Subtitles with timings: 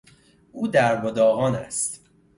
[0.51, 2.05] او درب و داغان است.